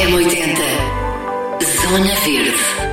[0.00, 0.56] M80
[1.82, 2.90] Zona Verde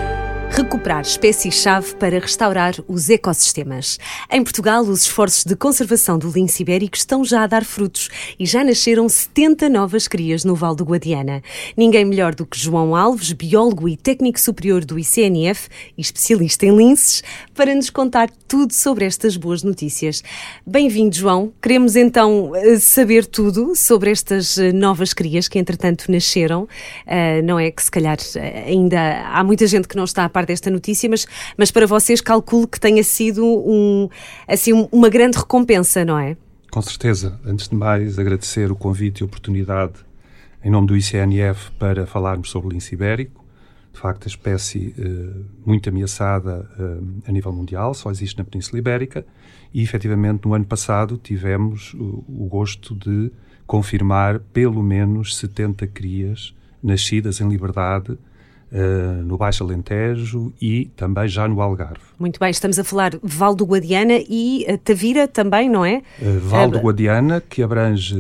[0.57, 4.00] recuperar espécies-chave para restaurar os ecossistemas.
[4.27, 8.09] Em Portugal, os esforços de conservação do lince ibérico estão já a dar frutos
[8.39, 11.43] e já nasceram 70 novas crias no Val do Guadiana.
[11.78, 16.76] Ninguém melhor do que João Alves, biólogo e técnico superior do ICNF e especialista em
[16.76, 17.24] linces,
[17.58, 20.23] para nos contar tudo sobre estas boas notícias.
[20.64, 21.52] Bem-vindo, João.
[21.60, 26.66] Queremos então eh, saber tudo sobre estas eh, novas crias que, entretanto, nasceram.
[27.08, 28.17] Uh, não é que, se calhar,
[28.67, 31.26] ainda há muita gente que não está a par desta notícia, mas,
[31.58, 34.08] mas para vocês calculo que tenha sido um,
[34.48, 36.38] assim, uma grande recompensa, não é?
[36.70, 37.39] Com certeza.
[37.44, 39.94] Antes de mais, agradecer o convite e a oportunidade
[40.64, 43.47] em nome do ICNF para falarmos sobre o lince ibérico.
[43.98, 48.78] De facto, a espécie uh, muito ameaçada uh, a nível mundial, só existe na Península
[48.78, 49.26] Ibérica
[49.73, 53.32] e, efetivamente, no ano passado tivemos o, o gosto de
[53.66, 58.20] confirmar pelo menos 70 crias nascidas em liberdade
[58.70, 62.02] Uh, no Baixo Alentejo e também já no Algarve.
[62.19, 66.03] Muito bem, estamos a falar Val do Guadiana e uh, Tavira também, não é?
[66.22, 68.17] Uh, Val do Guadiana, que abrange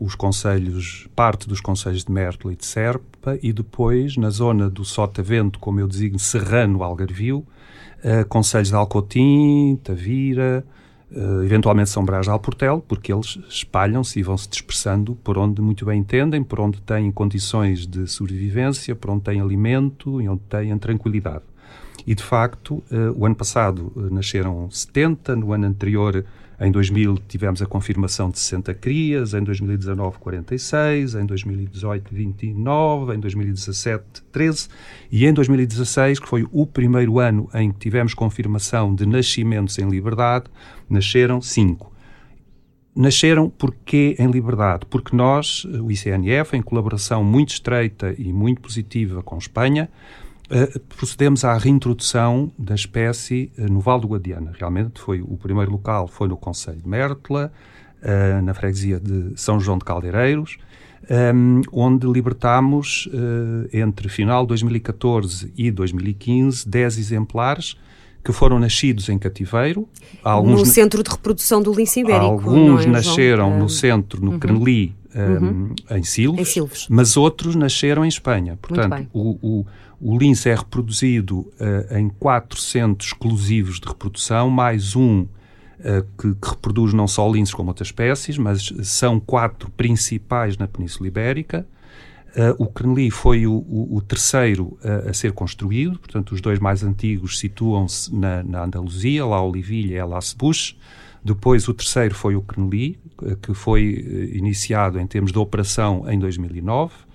[0.00, 4.86] os conselhos, parte dos conselhos de Mértola e de Serpa, e depois, na zona do
[4.86, 7.44] Sotavento, como eu designo, Serrano, Algarvio,
[8.30, 10.64] conselhos de Alcotim, Tavira,
[11.12, 15.84] uh, eventualmente São Brás Alportel, porque eles espalham-se e vão se dispersando por onde muito
[15.84, 20.76] bem entendem, por onde têm condições de sobrevivência, por onde têm alimento e onde têm
[20.78, 21.44] tranquilidade.
[22.06, 26.24] E, de facto, uh, o ano passado uh, nasceram 70, no ano anterior
[26.60, 33.18] em 2000 tivemos a confirmação de 60 crias, em 2019 46, em 2018 29, em
[33.18, 34.68] 2017 13
[35.10, 39.88] e em 2016, que foi o primeiro ano em que tivemos confirmação de nascimentos em
[39.88, 40.46] liberdade,
[40.88, 41.90] nasceram 5.
[42.94, 44.84] Nasceram porque em liberdade?
[44.84, 49.88] Porque nós, o ICNF, em colaboração muito estreita e muito positiva com Espanha,
[50.88, 54.52] procedemos à reintrodução da espécie uh, no Val do Guadiana.
[54.58, 57.52] Realmente foi o primeiro local, foi no Conselho de Mértola,
[58.02, 60.58] uh, na freguesia de São João de Caldeireiros,
[61.72, 63.08] onde libertámos,
[63.72, 67.76] entre final de 2014 e 2015, 10 exemplares
[68.22, 69.88] que foram nascidos em cativeiro.
[70.22, 72.24] Alguns no centro de reprodução do lince ibérico.
[72.24, 74.38] Alguns é, nasceram no centro, no uhum.
[74.38, 75.74] Crenli, um, uhum.
[75.90, 78.58] em, Silves, em Silves, mas outros nasceram em Espanha.
[78.60, 79.66] Portanto, o, o
[80.00, 85.28] o lince é reproduzido uh, em quatro centros exclusivos de reprodução, mais um uh,
[86.18, 91.06] que, que, reproduz não só linces como outras espécies, mas são quatro principais na Península
[91.06, 91.66] Ibérica.
[92.30, 96.82] Uh, o Crenli foi o, o, o terceiro a ser construído, portanto, os dois mais
[96.82, 100.76] antigos situam-se na, na, Andaluzia, lá Olivilha e lá Sebuche.
[101.22, 102.98] Depois, o terceiro foi o Crenli,
[103.42, 107.09] que foi iniciado em termos de operação em 2009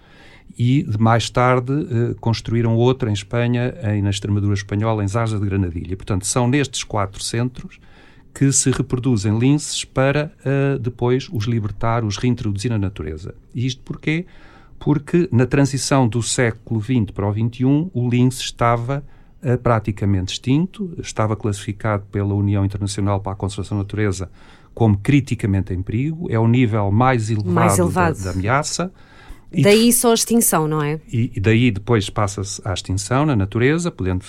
[0.57, 5.45] e mais tarde uh, construíram outra em Espanha, em, na Extremadura espanhola, em Zarza de
[5.45, 5.97] Granadilha.
[5.97, 7.79] Portanto, são nestes quatro centros
[8.33, 13.35] que se reproduzem linces para uh, depois os libertar, os reintroduzir na natureza.
[13.53, 14.25] E isto porquê?
[14.79, 19.03] Porque na transição do século XX para o XXI, o lince estava
[19.41, 24.29] uh, praticamente extinto, estava classificado pela União Internacional para a Conservação da Natureza
[24.73, 28.17] como criticamente em perigo, é o nível mais elevado, mais elevado.
[28.17, 28.91] Da, da ameaça.
[29.61, 30.99] Daí só a extinção, não é?
[31.11, 34.25] E, e daí depois passa-se à extinção na natureza, podendo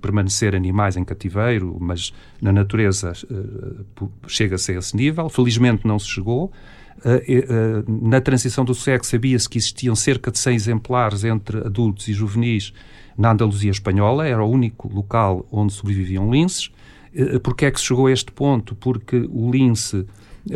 [0.00, 5.28] permanecer animais em cativeiro, mas na natureza uh, chega-se a esse nível.
[5.28, 6.52] Felizmente não se chegou.
[7.04, 12.06] Uh, uh, na transição do século sabia-se que existiam cerca de 100 exemplares entre adultos
[12.08, 12.72] e juvenis
[13.16, 16.70] na Andaluzia espanhola, era o único local onde sobreviviam linces.
[17.42, 18.74] Porquê é que se chegou a este ponto?
[18.74, 20.06] Porque o lince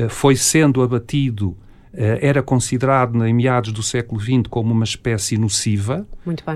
[0.08, 1.54] foi sendo abatido
[1.96, 6.06] era considerado em meados do século XX como uma espécie nociva,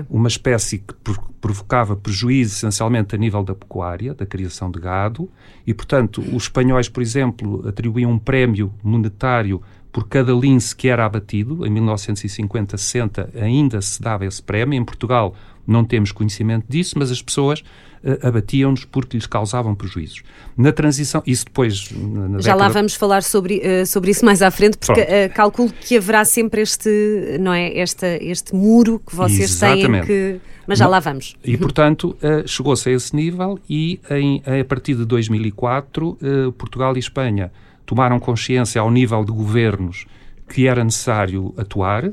[0.09, 0.93] uma espécie que
[1.41, 5.27] provocava prejuízo essencialmente a nível da pecuária, da criação de gado,
[5.65, 11.05] e portanto os espanhóis, por exemplo, atribuíam um prémio monetário por cada lince que era
[11.05, 15.35] abatido, em 1950-60 ainda se dava esse prémio, em Portugal
[15.65, 17.63] não temos conhecimento disso, mas as pessoas
[18.21, 20.23] abatiam-nos porque lhes causavam prejuízos.
[20.57, 21.75] Na transição, isso depois.
[21.75, 21.93] Já
[22.37, 22.55] década...
[22.55, 26.25] lá vamos falar sobre, uh, sobre isso mais à frente, porque uh, calculo que haverá
[26.25, 26.89] sempre este,
[27.39, 30.07] não é, este, este muro que vocês Exatamente.
[30.07, 30.41] têm que.
[30.67, 31.35] Mas já lá vamos.
[31.43, 32.15] E, portanto,
[32.45, 36.17] chegou-se a esse nível e, em, a partir de 2004,
[36.57, 37.51] Portugal e Espanha
[37.85, 40.05] tomaram consciência ao nível de governos
[40.47, 42.11] que era necessário atuar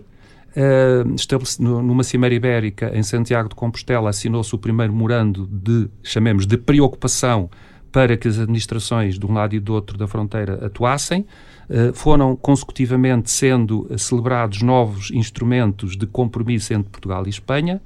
[0.57, 6.57] uh, numa Cimeira Ibérica em Santiago de Compostela assinou-se o primeiro morando de, chamemos, de
[6.57, 7.51] preocupação
[7.91, 11.27] para que as administrações de um lado e do outro da fronteira atuassem.
[11.69, 17.81] Uh, foram consecutivamente sendo celebrados novos instrumentos de compromisso entre Portugal e Espanha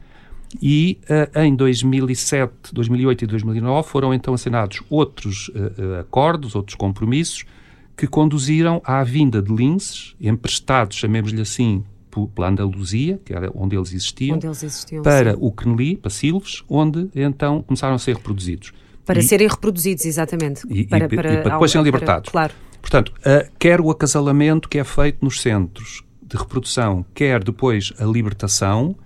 [0.61, 7.44] e uh, em 2007, 2008 e 2009 foram então assinados outros uh, acordos, outros compromissos
[7.97, 11.85] que conduziram à vinda de linces emprestados, chamemos-lhe assim,
[12.35, 15.38] pela Andaluzia, que era onde eles existiam, onde eles existiam para sim.
[15.41, 18.73] o Queneli, para Silves, onde então começaram a ser reproduzidos.
[19.05, 20.62] Para e, serem reproduzidos, exatamente.
[20.69, 22.31] E, para, e, para, para depois serem libertados.
[22.31, 22.73] Para, claro.
[22.81, 28.05] Portanto, uh, quer o acasalamento que é feito nos centros de reprodução, quer depois a
[28.05, 28.97] libertação,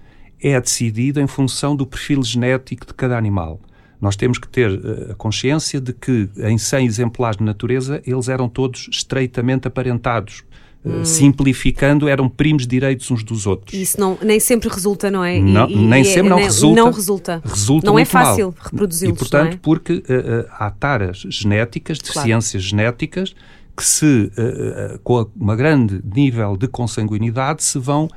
[0.40, 3.60] é decidido em função do perfil genético de cada animal.
[4.00, 8.28] Nós temos que ter uh, a consciência de que em 100 exemplares de natureza eles
[8.28, 10.44] eram todos estreitamente aparentados.
[10.86, 11.04] Hum.
[11.04, 13.74] simplificando, eram primos direitos uns dos outros.
[13.74, 15.40] Isso não, nem sempre resulta, não é?
[15.40, 16.80] Não, e, nem e sempre não, nem, resulta.
[16.80, 17.42] Não resulta.
[17.44, 19.16] resulta não é fácil reproduzi-los.
[19.16, 19.58] E, portanto, é?
[19.60, 22.68] porque uh, uh, há taras genéticas, deficiências claro.
[22.68, 23.34] genéticas,
[23.76, 28.08] que se, uh, com uma grande nível de consanguinidade, se vão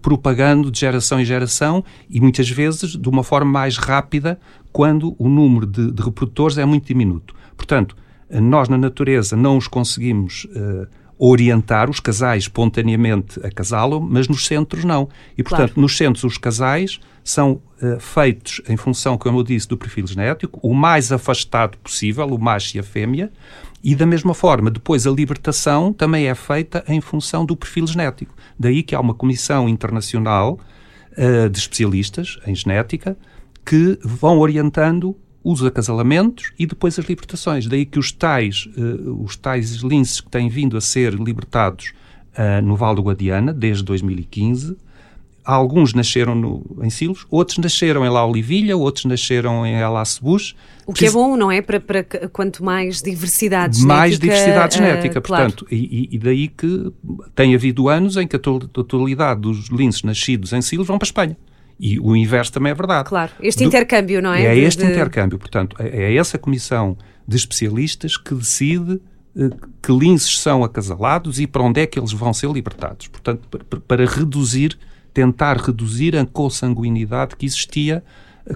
[0.00, 4.38] propagando de geração em geração e muitas vezes de uma forma mais rápida
[4.72, 7.34] quando o número de, de reprodutores é muito diminuto.
[7.56, 7.96] Portanto,
[8.30, 10.46] nós na natureza não os conseguimos
[11.18, 15.08] orientar os casais espontaneamente a casá-lo, mas nos centros não.
[15.36, 15.80] E, portanto, claro.
[15.80, 20.58] nos centros os casais são uh, feitos em função, como eu disse, do perfil genético,
[20.62, 23.30] o mais afastado possível, o macho e a fêmea,
[23.82, 28.34] e da mesma forma, depois a libertação também é feita em função do perfil genético.
[28.58, 30.58] Daí que há uma comissão internacional
[31.12, 33.16] uh, de especialistas em genética
[33.64, 35.16] que vão orientando
[35.50, 37.66] os acasalamentos e depois as libertações.
[37.66, 41.92] Daí que os tais, uh, os tais linces que têm vindo a ser libertados
[42.34, 44.76] uh, no Val do Guadiana desde 2015,
[45.42, 50.54] alguns nasceram no, em Silos, outros nasceram em La Olivilha, outros nasceram em El Acebus.
[50.84, 51.62] O que, é bom, não é?
[51.62, 53.98] Para, para quanto mais diversidade genética...
[53.98, 55.64] Mais diversidade uh, genética, portanto.
[55.64, 55.74] Claro.
[55.74, 56.92] E, e, daí que
[57.34, 61.08] tem havido anos em que a totalidade dos linces nascidos em Silos vão para a
[61.08, 61.36] Espanha.
[61.78, 63.08] E o inverso também é verdade.
[63.08, 64.46] Claro, este Do, intercâmbio, não é?
[64.46, 64.90] É este de...
[64.90, 65.38] intercâmbio.
[65.38, 66.96] Portanto, é, é essa comissão
[67.26, 69.00] de especialistas que decide
[69.36, 73.06] uh, que linces são acasalados e para onde é que eles vão ser libertados.
[73.06, 74.76] Portanto, para, para reduzir,
[75.14, 78.02] tentar reduzir a consanguinidade que existia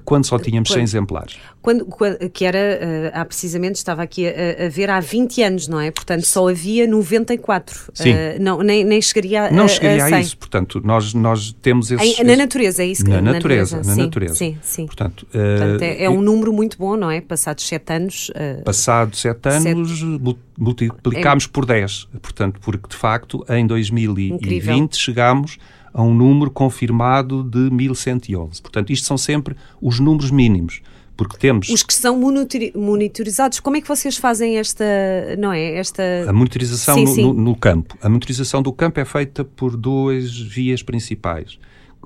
[0.04, 1.36] quando só tínhamos quando, 100 exemplares.
[1.60, 5.68] Quando, quando, que era, uh, há precisamente, estava aqui a, a, ver há 20 anos,
[5.68, 5.90] não é?
[5.90, 7.92] Portanto, só havia 94.
[7.94, 8.12] Sim.
[8.12, 11.90] Uh, não, nem, nem chegaria a Não chegaria a, a, isso, portanto, nós, nós temos
[11.90, 12.18] esses...
[12.18, 14.34] Em, na natureza, é isso que Na, na natureza, na natureza.
[14.34, 14.86] Sim, sim.
[14.86, 17.20] Portanto, uh, portanto é, é, um número muito bom, não é?
[17.20, 18.30] Passados 7 anos...
[18.64, 20.38] Passados 7 anos, sete...
[20.58, 21.48] multiplicámos é.
[21.48, 22.08] por 10.
[22.20, 24.88] Portanto, porque de facto, em 2020 Incrível.
[24.92, 25.58] chegámos
[25.92, 28.62] a um número confirmado de 1111.
[28.62, 30.80] Portanto, isto são sempre os números mínimos.
[31.16, 31.68] Porque temos...
[31.68, 32.18] Os que são
[32.74, 34.84] monitorizados, como é que vocês fazem esta,
[35.38, 36.02] não é, esta...
[36.26, 37.22] A monitorização sim, no, sim.
[37.22, 37.96] No, no, campo.
[38.02, 41.58] A monitorização do campo é feita por duas vias principais.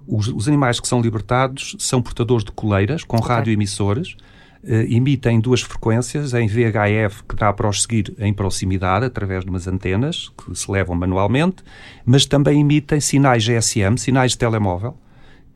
[0.07, 3.29] Os, os animais que são libertados são portadores de coleiras com okay.
[3.29, 4.17] radioemissoras,
[4.65, 9.67] emitem duas frequências em VHF que dá para os seguir em proximidade através de umas
[9.67, 11.63] antenas que se levam manualmente,
[12.05, 14.97] mas também emitem sinais GSM, sinais de telemóvel,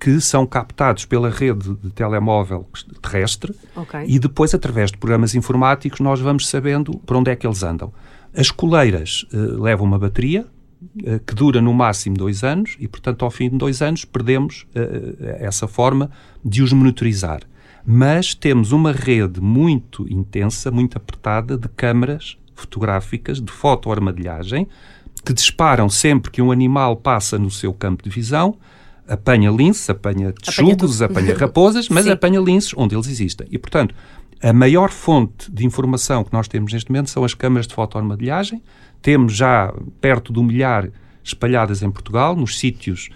[0.01, 2.67] que são captados pela rede de telemóvel
[3.03, 4.07] terrestre okay.
[4.09, 7.93] e depois, através de programas informáticos, nós vamos sabendo para onde é que eles andam.
[8.35, 13.25] As coleiras uh, levam uma bateria uh, que dura no máximo dois anos e, portanto,
[13.25, 16.11] ao fim de dois anos perdemos uh, essa forma
[16.43, 17.43] de os monitorizar
[17.85, 24.69] mas temos uma rede muito intensa, muito apertada de câmaras fotográficas de fotoarmadilhagem
[25.25, 28.57] que disparam sempre que um animal passa no seu campo de visão,
[29.07, 32.13] apanha linces, apanha texugos, apanha, apanha raposas, mas Sim.
[32.13, 33.47] apanha linces onde eles existem.
[33.51, 33.95] E, portanto,
[34.43, 38.63] a maior fonte de informação que nós temos neste momento são as câmaras de fotoarmadilhagem.
[39.03, 40.89] Temos já perto de um milhar
[41.23, 43.11] espalhadas em Portugal, nos sítios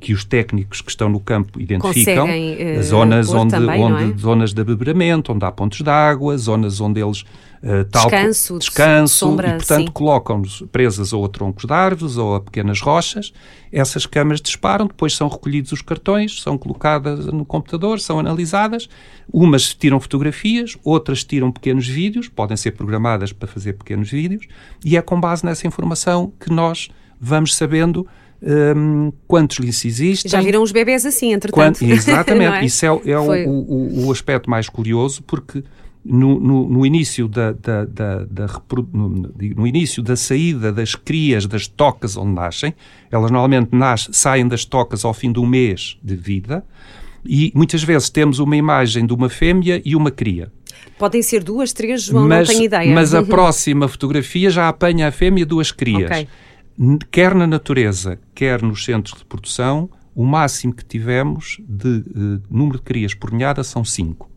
[0.00, 4.16] que os técnicos que estão no campo identificam, uh, zonas onde, também, onde é?
[4.16, 9.14] zonas de abeberamento, onde há pontos de água, zonas onde eles uh, tal, descanso, descanso
[9.14, 13.32] sombra, e portanto colocam-nos presas ou a troncos de árvores ou a pequenas rochas.
[13.70, 18.88] Essas câmaras disparam, depois são recolhidos os cartões, são colocadas no computador, são analisadas.
[19.30, 24.46] Umas tiram fotografias, outras tiram pequenos vídeos, podem ser programadas para fazer pequenos vídeos,
[24.84, 26.88] e é com base nessa informação que nós
[27.20, 28.06] vamos sabendo
[28.42, 30.30] um, quantos linces existem.
[30.30, 31.78] Já viram os bebés assim, entretanto.
[31.78, 32.64] Quant, exatamente, é?
[32.64, 35.62] isso é, é o, o, o, aspecto mais curioso, porque
[36.04, 38.46] no, no, no início da, da, da, da
[38.92, 42.74] no, no, início da saída das crias das tocas onde nascem,
[43.10, 46.64] elas normalmente nascem, saem das tocas ao fim de um mês de vida,
[47.24, 50.52] e muitas vezes temos uma imagem de uma fêmea e uma cria.
[50.98, 52.94] Podem ser duas, três, João, mas, não tenho ideia.
[52.94, 56.10] Mas a próxima fotografia já apanha a fêmea duas crias.
[56.10, 56.28] Okay.
[57.10, 62.78] Quer na natureza, quer nos centros de produção, o máximo que tivemos de uh, número
[62.78, 64.30] de crias por ninhada são cinco.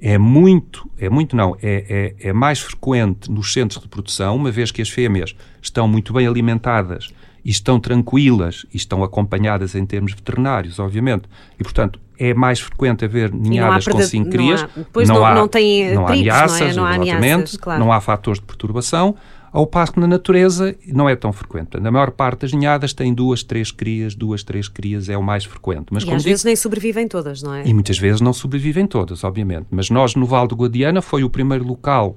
[0.00, 4.50] É muito, é muito não, é, é, é mais frequente nos centros de produção, uma
[4.50, 7.12] vez que as fêmeas estão muito bem alimentadas
[7.44, 11.28] e estão tranquilas e estão acompanhadas em termos veterinários, obviamente.
[11.58, 14.62] E, portanto, é mais frequente haver ninhadas com cinco crias.
[14.62, 16.98] Não há, não, não, há, não tem não há ameaças, não, é?
[16.98, 17.80] não há ameaças, claro.
[17.80, 19.16] não há fatores de perturbação,
[19.52, 21.78] ao passo que na natureza não é tão frequente.
[21.78, 25.44] Na maior parte das ninhadas tem duas, três crias, duas, três crias é o mais
[25.44, 25.86] frequente.
[25.90, 27.66] Mas, e às digo, vezes nem sobrevivem todas, não é?
[27.66, 29.66] E muitas vezes não sobrevivem todas, obviamente.
[29.70, 32.16] Mas nós, no Val do Guadiana, foi o primeiro local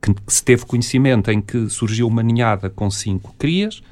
[0.00, 3.82] que, que se teve conhecimento em que surgiu uma ninhada com cinco crias,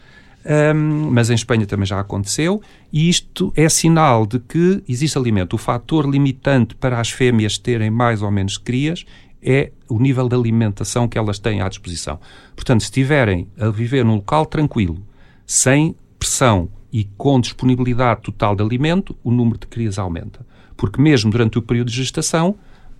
[0.74, 5.52] um, mas em Espanha também já aconteceu, e isto é sinal de que existe alimento.
[5.52, 9.04] O fator limitante para as fêmeas terem mais ou menos crias
[9.42, 12.18] é o nível de alimentação que elas têm à disposição.
[12.54, 14.98] Portanto, se estiverem a viver num local tranquilo,
[15.46, 20.44] sem pressão e com disponibilidade total de alimento, o número de crias aumenta.
[20.76, 22.56] Porque mesmo durante o período de gestação,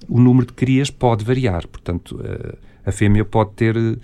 [0.09, 1.67] o número de crias pode variar.
[1.69, 2.55] Portanto, eh,
[2.85, 3.97] a fêmea pode ter eh,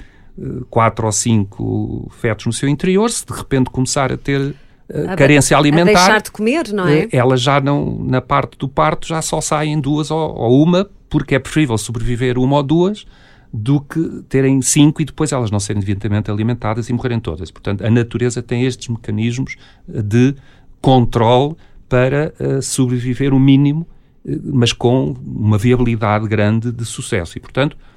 [0.68, 5.16] quatro ou cinco fetos no seu interior, se de repente começar a ter uh, a,
[5.16, 5.90] carência alimentar.
[5.90, 7.08] A deixar de comer, não é?
[7.10, 11.34] Ela já não, na parte do parto, já só saem duas ou, ou uma porque
[11.34, 13.06] é preferível sobreviver uma ou duas
[13.52, 17.50] do que terem cinco e depois elas não serem devidamente alimentadas e morrerem todas.
[17.50, 19.56] Portanto, a natureza tem estes mecanismos
[19.88, 20.34] de
[20.80, 21.54] controle
[21.88, 23.86] para uh, sobreviver o mínimo,
[24.24, 27.38] uh, mas com uma viabilidade grande de sucesso.
[27.38, 27.95] E, portanto, eh,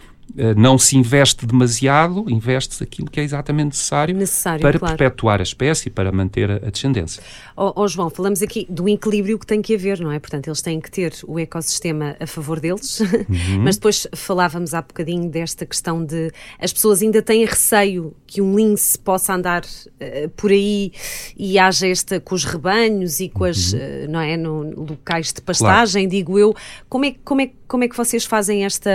[0.56, 4.98] não se investe demasiado, investe-se aquilo que é exatamente necessário, necessário para claro.
[4.98, 7.22] perpetuar a espécie, para manter a, descendência.
[7.56, 10.20] Oh, oh, João, falamos aqui do equilíbrio que tem que haver, não é?
[10.20, 13.60] Portanto, eles têm que ter o ecossistema a favor deles, uhum.
[13.64, 18.56] mas depois falávamos há bocadinho desta questão de as pessoas ainda têm receio que um
[18.56, 20.92] lince possa andar uh, por aí
[21.38, 23.80] e haja esta com os rebanhos e com as, uhum.
[23.80, 26.10] uh, não é, no, locais de pastagem, claro.
[26.10, 26.56] digo eu.
[26.88, 28.90] Como é, como, é, como é que vocês fazem esta...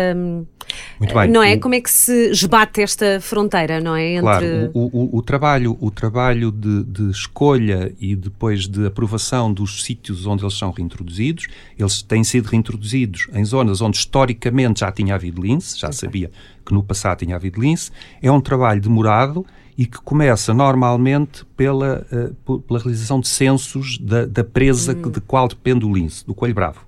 [0.99, 1.31] Muito bem.
[1.31, 1.55] Não é?
[1.55, 4.15] O, como é que se esbate esta fronteira, não é?
[4.15, 4.23] Entre...
[4.23, 9.85] Claro, o, o, o trabalho, o trabalho de, de, escolha e depois de aprovação dos
[9.85, 11.47] sítios onde eles são reintroduzidos,
[11.79, 15.99] eles têm sido reintroduzidos em zonas onde historicamente já tinha havido lince, já okay.
[15.99, 16.31] sabia
[16.65, 17.91] que no passado tinha havido lince,
[18.23, 19.45] é um trabalho demorado
[19.77, 22.07] e que começa normalmente pela,
[22.47, 25.11] uh, pela realização de censos da, da presa hum.
[25.11, 26.84] de qual depende o lince, do coelho bravo.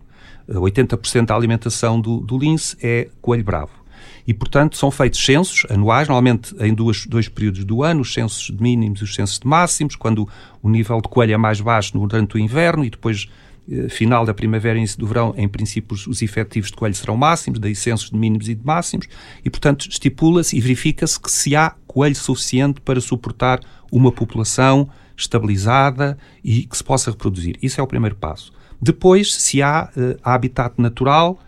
[0.48, 3.86] 80% da alimentação do, do lince é coelho bravo.
[4.26, 8.54] E, portanto, são feitos censos anuais, normalmente em duas, dois períodos do ano, os censos
[8.54, 10.28] de mínimos e os censos de máximos, quando
[10.60, 13.28] o nível de coelho é mais baixo durante o inverno e depois
[13.70, 17.16] eh, final da primavera e início do verão, em princípio, os efetivos de coelho serão
[17.16, 19.06] máximos, daí censos de mínimos e de máximos,
[19.44, 23.60] e, portanto, estipula-se e verifica-se que se há coelho suficiente para suportar
[23.92, 27.56] uma população estabilizada e que se possa reproduzir.
[27.62, 28.52] Isso é o primeiro passo.
[28.80, 31.38] Depois, se há uh, habitat natural,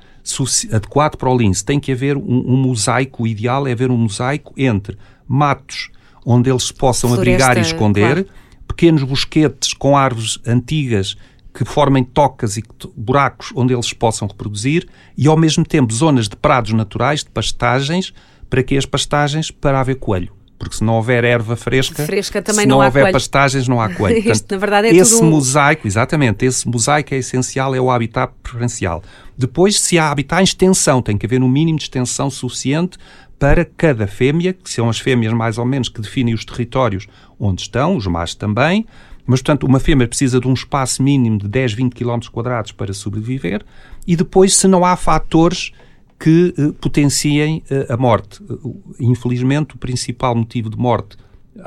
[0.72, 1.64] adequado para o lince.
[1.64, 5.90] Tem que haver um, um, mosaico, o ideal é haver um mosaico entre matos
[6.24, 8.28] onde eles se possam Floresta, abrigar e esconder, claro.
[8.66, 11.16] pequenos bosquetes com árvores antigas
[11.54, 12.62] que formem tocas e
[12.94, 17.30] buracos onde eles se possam reproduzir e ao mesmo tempo zonas de prados naturais, de
[17.30, 18.12] pastagens,
[18.50, 22.66] para que as pastagens para haver coelho porque se não houver erva fresca, fresca se
[22.66, 23.12] não, não houver coelho.
[23.12, 24.16] pastagens, não há coelho.
[24.16, 25.30] Portanto, Isto, na verdade, é esse tudo...
[25.30, 29.02] mosaico, exatamente, esse mosaico é essencial, é o habitat preferencial.
[29.36, 32.98] Depois, se há habitat em extensão, tem que haver um mínimo de extensão suficiente
[33.38, 37.06] para cada fêmea, que são as fêmeas mais ou menos que definem os territórios
[37.38, 38.84] onde estão, os machos também,
[39.24, 42.92] mas, portanto, uma fêmea precisa de um espaço mínimo de 10, 20 km quadrados para
[42.92, 43.64] sobreviver,
[44.06, 45.70] e depois, se não há fatores
[46.18, 48.42] que uh, potenciem uh, a morte.
[48.42, 51.16] Uh, infelizmente, o principal motivo de morte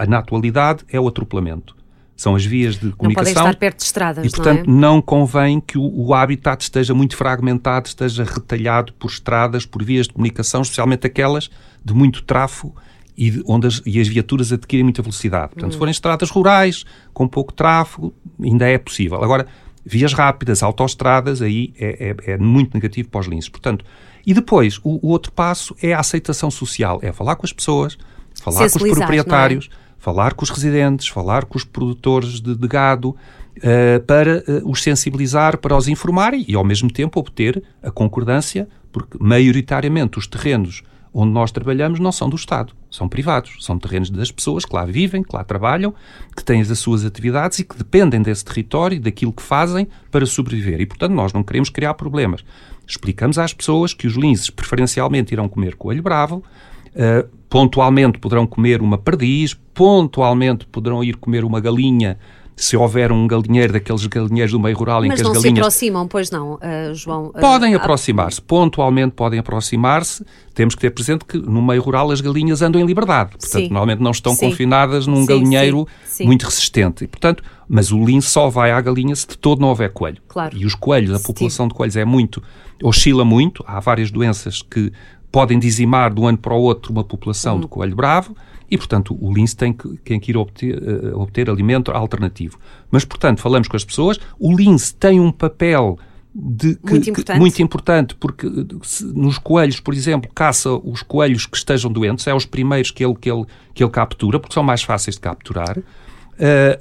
[0.08, 1.75] na atualidade é o atropelamento.
[2.15, 3.34] São as vias de comunicação.
[3.34, 4.79] Não podem estar perto de estradas, E, portanto, não, é?
[4.79, 10.08] não convém que o, o habitat esteja muito fragmentado, esteja retalhado por estradas, por vias
[10.08, 11.50] de comunicação, especialmente aquelas
[11.84, 12.75] de muito tráfego
[13.17, 15.50] e, onde as, e as viaturas adquirem muita velocidade.
[15.50, 15.74] Portanto, hum.
[15.74, 19.24] se forem estradas rurais, com pouco tráfego, ainda é possível.
[19.24, 19.48] Agora,
[19.86, 23.50] vias rápidas, autoestradas, aí é, é, é muito negativo para os linces.
[23.50, 23.84] Portanto,
[24.25, 27.97] e depois, o, o, outro passo é a aceitação social, é falar com as pessoas,
[28.41, 28.95] falar com os é?
[28.95, 29.75] proprietários, é?
[29.97, 33.09] falar com os residentes, falar com os produtores de, de gado,
[33.57, 38.67] uh, para uh, os sensibilizar, para os informar e, ao mesmo tempo, obter a concordância,
[38.91, 44.09] porque maioritariamente os terrenos onde nós trabalhamos não são do Estado, são privados, são terrenos
[44.09, 45.93] das pessoas que lá vivem, que lá trabalham,
[46.35, 50.79] que têm as suas atividades e que dependem desse território, daquilo que fazem para sobreviver.
[50.79, 52.43] E, portanto, nós não queremos criar problemas.
[52.91, 56.43] Explicamos às pessoas que os linces preferencialmente irão comer coelho bravo,
[56.88, 62.19] uh, pontualmente poderão comer uma perdiz, pontualmente poderão ir comer uma galinha
[62.55, 65.53] se houver um galinheiro daqueles galinheiros do meio rural Mas em que as não galinhas...
[65.55, 67.27] se aproximam, pois não, uh, João?
[67.27, 70.24] Uh, podem aproximar-se, pontualmente podem aproximar-se.
[70.53, 73.31] Temos que ter presente que no meio rural as galinhas andam em liberdade.
[73.31, 73.70] Portanto, sim.
[73.70, 74.50] normalmente não estão sim.
[74.50, 75.88] confinadas num sim, galinheiro
[76.22, 77.05] muito resistente.
[77.05, 80.22] E, portanto, mas o lince só vai à galinha se de todo não houver coelho.
[80.27, 80.55] Claro.
[80.55, 82.43] E os coelhos, a população de coelhos é muito,
[82.84, 83.63] oscila muito.
[83.65, 84.91] Há várias doenças que
[85.31, 87.62] podem dizimar de um ano para o outro uma população hum.
[87.62, 88.36] de coelho bravo
[88.71, 92.57] e, portanto, o lince tem que, tem que ir obter, uh, obter alimento alternativo.
[92.89, 95.99] Mas, portanto, falamos com as pessoas, o lince tem um papel
[96.33, 97.35] de, que, muito, importante.
[97.35, 98.47] Que, muito importante, porque
[98.83, 103.03] se, nos coelhos, por exemplo, caça os coelhos que estejam doentes, é os primeiros que
[103.03, 105.77] ele, que ele, que ele captura, porque são mais fáceis de capturar.
[105.77, 105.83] Uh,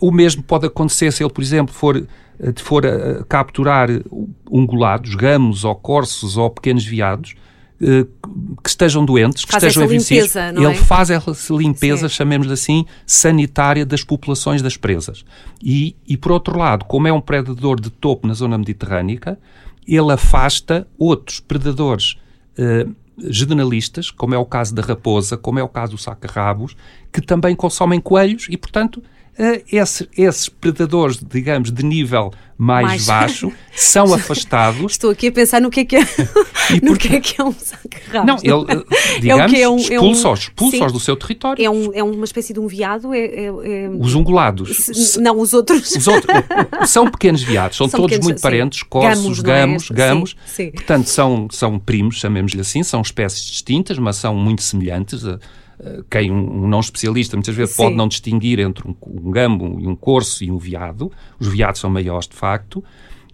[0.01, 2.07] o mesmo pode acontecer se ele, por exemplo, for,
[2.63, 3.89] for a, capturar
[4.49, 7.50] ungulados, gamos ou corços ou pequenos veados, eh,
[8.63, 10.75] que estejam doentes, que faz estejam envelhecidos, ele é?
[10.75, 15.25] faz essa limpeza, chamemos assim, sanitária das populações das presas.
[15.63, 19.39] E, e, por outro lado, como é um predador de topo na zona mediterrânica,
[19.89, 22.19] ele afasta outros predadores
[22.59, 26.77] uh, generalistas, como é o caso da raposa, como é o caso do saca-rabos,
[27.11, 29.03] que também consomem coelhos e, portanto,
[29.71, 34.93] esses, esses predadores, digamos, de nível mais, mais, baixo são afastados.
[34.93, 36.01] Estou aqui a pensar no que é que é,
[36.83, 38.85] no que é, que é um saca Não, ele,
[39.19, 41.65] digamos, é, é um, expulsa-os é um, do seu território.
[41.65, 43.15] É, um, é uma espécie de um veado?
[43.15, 44.77] É, é, é os ungulados.
[44.77, 45.91] Se, não, os outros.
[45.91, 46.37] Os outros
[46.87, 49.91] são pequenos veados, são, são todos pequenos, muito parentes, corsos, gamos, gamos.
[49.91, 50.37] gamos.
[50.45, 50.71] Sim, sim.
[50.73, 55.25] Portanto, são, são primos, chamemos-lhe assim, são espécies distintas, mas são muito semelhantes.
[55.25, 55.39] A,
[56.11, 57.85] quem um, não especialista muitas vezes Sim.
[57.85, 61.11] pode não distinguir entre um, um gambo e um corso e um veado.
[61.39, 62.83] Os veados são maiores de facto,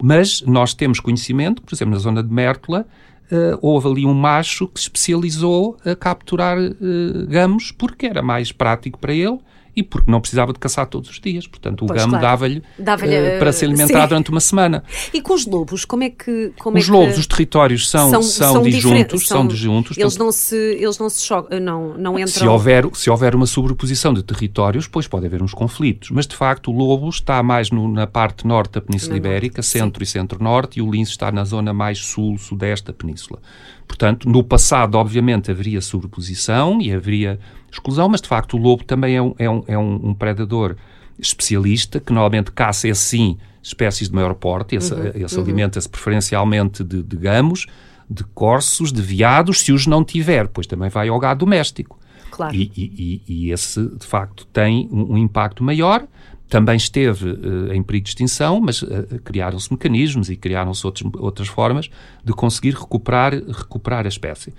[0.01, 2.85] mas nós temos conhecimento, por exemplo, na zona de Mértola,
[3.31, 8.51] uh, houve ali um macho que se especializou a capturar uh, gamos porque era mais
[8.51, 9.39] prático para ele
[9.77, 11.45] e porque não precisava de caçar todos os dias.
[11.45, 12.25] Portanto, o pois gamo claro.
[12.25, 14.07] dava-lhe dava uh, para se alimentar sim.
[14.07, 14.83] durante uma semana.
[15.13, 16.51] E com os lobos, como é que.
[16.57, 19.27] Como os é lobos, os territórios são, são, são, são disjuntos.
[19.27, 22.27] São, são disjuntos eles, não se, eles não se chocam, não, não entram.
[22.27, 26.09] Se houver, se houver uma sobreposição de territórios, pois pode haver uns conflitos.
[26.09, 29.61] Mas, de facto, o lobo está mais no, na parte norte da Península na Ibérica,
[29.61, 30.09] centro sim.
[30.09, 33.39] e centro-norte, e o lince está na zona mais sul-sudeste da Península.
[33.87, 37.39] Portanto, no passado, obviamente, haveria sobreposição e haveria
[37.71, 40.75] exclusão, mas de facto o lobo também é um, é um, é um predador
[41.19, 45.43] especialista que normalmente caça, sim, espécies de maior porte, esse, uhum, esse uhum.
[45.43, 47.65] alimenta-se preferencialmente de, de gamos,
[48.09, 51.99] de corços, de veados, se os não tiver, pois também vai ao gado doméstico.
[52.31, 52.55] Claro.
[52.55, 56.05] E, e, e, esse, de facto, tem um, um impacto maior.
[56.47, 58.87] Também esteve uh, em perigo de extinção, mas uh,
[59.23, 60.85] criaram-se mecanismos e criaram-se
[61.17, 61.89] outras formas
[62.23, 64.53] de conseguir recuperar, recuperar a espécie.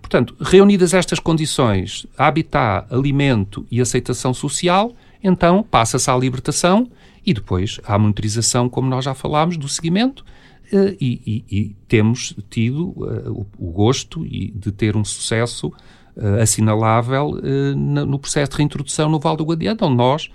[0.00, 4.92] Portanto, reunidas estas condições, habitat, alimento e aceitação social,
[5.22, 6.88] então passa-se à libertação
[7.26, 10.24] e depois à monitorização, como nós já falámos, do seguimento.
[10.72, 15.72] Uh, e, e, e, temos tido uh, o, o, gosto de ter um sucesso
[16.40, 17.40] assinalável
[17.76, 20.30] no processo de reintrodução no Val do Guadiana, onde nós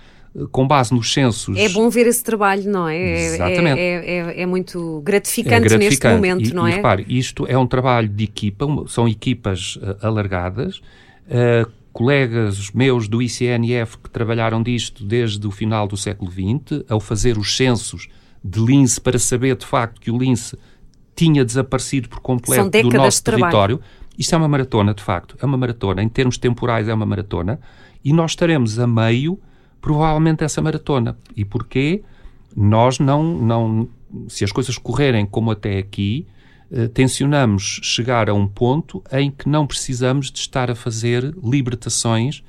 [0.50, 1.56] com base nos censos.
[1.56, 2.96] É bom ver esse trabalho, não é?
[2.96, 3.80] é Exatamente.
[3.80, 6.76] É, é, é, é muito gratificante, é gratificante, neste momento, e, não e, é?
[6.76, 10.80] repare, isto é um trabalho de equipa, são equipas uh, alargadas.
[11.26, 17.00] Uh, colegas meus do ICNF que trabalharam disto desde o final do século XX, ao
[17.00, 18.08] fazer os censos
[18.42, 20.56] de lince para saber de facto que o lince
[21.14, 23.80] tinha desaparecido por completo do nosso território.
[24.16, 26.02] Isto é uma maratona, de facto, é uma maratona.
[26.02, 27.60] Em termos temporais, é uma maratona.
[28.04, 29.38] E nós estaremos a meio
[29.80, 31.16] provavelmente essa maratona.
[31.36, 32.02] E porquê?
[32.56, 33.88] Nós não, não
[34.28, 36.26] se as coisas correrem como até aqui,
[36.70, 42.42] eh, tencionamos chegar a um ponto em que não precisamos de estar a fazer libertações,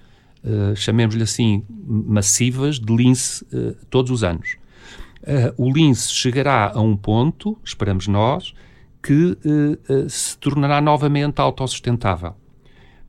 [0.43, 4.55] eh, chamemos-lhe assim, massivas de lince eh, todos os anos.
[5.21, 8.55] Uh, o lince chegará a um ponto, esperamos nós,
[9.03, 12.33] que uh, uh, se tornará novamente autossustentável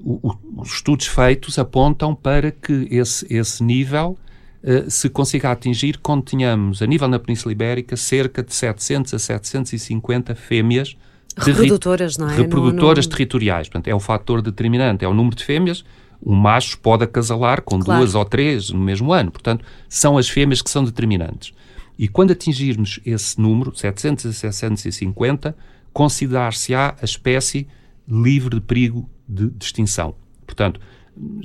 [0.04, 4.18] o, os estudos feitos apontam para que esse, esse nível
[4.62, 9.18] uh, se consiga atingir quando tenhamos, a nível na Península Ibérica, cerca de 700 a
[9.18, 10.96] 750 fêmeas
[11.36, 12.36] reprodutoras, não é?
[12.36, 13.68] reprodutoras territoriais.
[13.68, 15.84] Portanto, é o fator determinante, é o número de fêmeas.
[16.24, 18.00] Um macho pode acasalar com claro.
[18.00, 19.30] duas ou três no mesmo ano.
[19.30, 21.52] Portanto, são as fêmeas que são determinantes.
[21.98, 25.56] E quando atingirmos esse número, 700 a 750,
[25.92, 27.66] considerar-se-á a espécie
[28.12, 30.14] livre de perigo de, de extinção.
[30.46, 30.80] Portanto,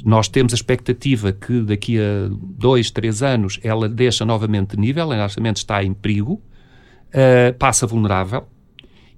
[0.04, 5.14] nós temos a expectativa que daqui a dois, três anos ela deixa novamente de nível,
[5.14, 8.48] ela está em perigo, uh, passa vulnerável,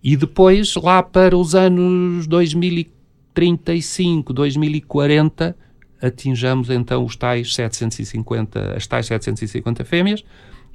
[0.04, 5.56] e depois, lá para os anos 2035, 2040,
[6.02, 10.24] atinjamos então os tais 750, as tais 750 fêmeas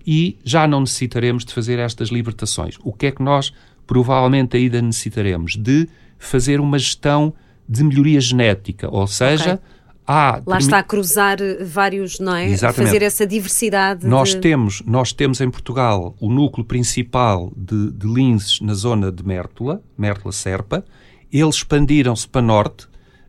[0.07, 2.77] e já não necessitaremos de fazer estas libertações.
[2.85, 3.51] O que é que nós
[3.87, 5.57] provavelmente ainda necessitaremos?
[5.57, 5.89] De
[6.27, 7.35] fazer uma gestão
[7.69, 9.67] de melhoria genética, ou seja, okay.
[10.07, 10.43] há...
[10.47, 12.49] Lá está a cruzar vários, não é?
[12.49, 12.93] Exatamente.
[12.93, 14.07] Fazer essa diversidade.
[14.07, 14.41] Nós, de...
[14.41, 19.83] temos, nós temos em Portugal o núcleo principal de, de linces na zona de Mértola,
[19.97, 20.85] Mértola-Serpa.
[21.33, 22.85] Eles expandiram-se para norte,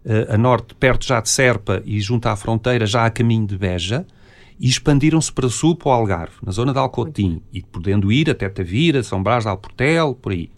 [0.06, 3.58] uh, a norte, perto já de Serpa e junto à fronteira, já a caminho de
[3.58, 4.06] Beja
[4.60, 8.48] e expandiram-se para sul, para o Algarve, na zona de Alcotim, e podendo ir até
[8.48, 10.50] Tavira, São Brás de Alportel, por aí.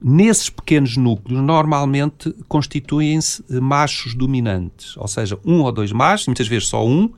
[0.00, 6.68] Nesses pequenos núcleos, normalmente constituem-se machos dominantes, ou seja, um ou dois machos, muitas vezes
[6.68, 7.10] só um,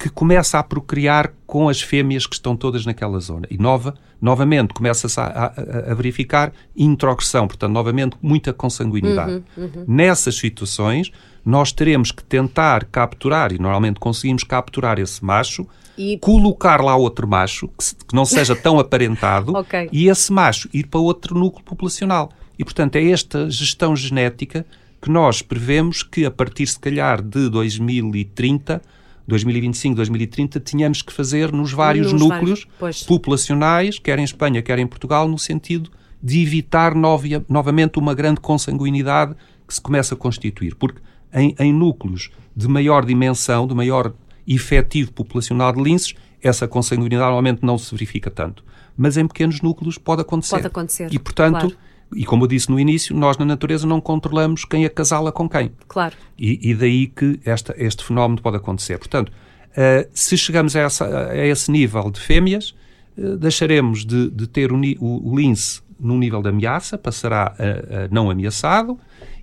[0.00, 3.46] que começa a procriar com as fêmeas que estão todas naquela zona.
[3.50, 9.42] E nova, novamente começa-se a, a, a, verificar introgressão, portanto, novamente, muita consanguinidade.
[9.56, 9.84] Uhum, uhum.
[9.86, 11.12] Nessas situações,
[11.44, 15.66] nós teremos que tentar capturar, e normalmente conseguimos capturar esse macho,
[16.00, 16.18] e...
[16.18, 19.88] colocar lá outro macho, que, que não seja tão aparentado, okay.
[19.92, 22.30] e esse macho ir para outro núcleo populacional.
[22.58, 24.66] E, portanto, é esta gestão genética
[25.00, 28.82] que nós prevemos que, a partir, se calhar, de 2030,
[29.26, 34.78] 2025, 2030, tínhamos que fazer nos vários nos núcleos vários, populacionais, quer em Espanha, quer
[34.78, 35.90] em Portugal, no sentido
[36.22, 39.34] de evitar novia, novamente uma grande consanguinidade
[39.66, 40.74] que se começa a constituir.
[40.74, 41.00] Porque
[41.32, 44.12] em, em núcleos de maior dimensão, de maior
[44.46, 48.64] efetivo populacional de linces, essa consanguinidade normalmente não se verifica tanto.
[48.96, 50.56] Mas em pequenos núcleos pode acontecer.
[50.56, 51.08] Pode acontecer.
[51.12, 51.76] E, portanto, claro.
[52.14, 55.72] e como eu disse no início, nós na natureza não controlamos quem acasala com quem.
[55.88, 56.14] Claro.
[56.38, 58.98] E, e daí que esta, este fenómeno pode acontecer.
[58.98, 62.74] Portanto, uh, se chegamos a, essa, a, esse nível de fêmeas,
[63.16, 68.04] uh, deixaremos de, de ter o, o, o lince num nível de ameaça, passará a,
[68.04, 68.98] a não ameaçado,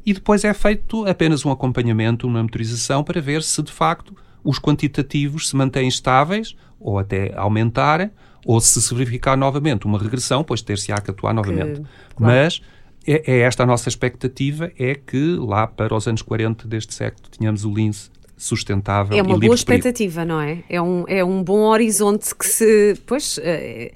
[0.05, 4.59] e depois é feito apenas um acompanhamento, uma monitorização para ver se de facto os
[4.59, 8.11] quantitativos se mantêm estáveis ou até aumentarem,
[8.45, 11.81] ou se se verificar novamente uma regressão, pois ter-se-á que atuar novamente.
[11.81, 12.33] Que, claro.
[12.33, 12.61] Mas
[13.05, 17.27] é, é, esta a nossa expectativa, é que lá para os anos 40 deste século
[17.29, 20.63] tenhamos o lince sustentável É uma boa expectativa, não é?
[20.69, 23.91] É um, é um bom horizonte que se, pois, eh,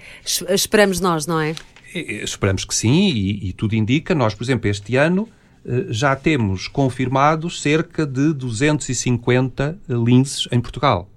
[0.49, 1.53] esperamos nós, não é?
[1.93, 4.15] Esperamos que sim, e, e tudo indica.
[4.15, 5.27] Nós, por exemplo, este ano
[5.89, 11.07] já temos confirmados cerca de 250 linces em Portugal.